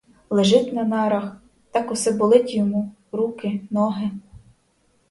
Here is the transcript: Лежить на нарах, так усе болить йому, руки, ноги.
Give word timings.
Лежить 0.31 0.73
на 0.73 0.83
нарах, 0.83 1.37
так 1.71 1.91
усе 1.91 2.11
болить 2.11 2.55
йому, 2.55 2.91
руки, 3.11 3.61
ноги. 3.69 4.11